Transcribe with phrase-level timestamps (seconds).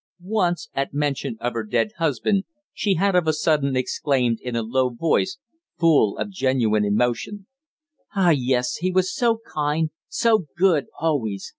[0.33, 4.63] Once, at mention of her dead husband, she had of a sudden exclaimed in a
[4.63, 5.37] low voice,
[5.77, 7.45] full of genuine emotion:
[8.15, 8.77] "Ah, yes.
[8.77, 11.49] He was so kind, so good always.